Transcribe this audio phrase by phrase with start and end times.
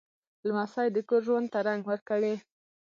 [0.47, 2.35] لمسی د کور ژوند ته رنګ ورکوي.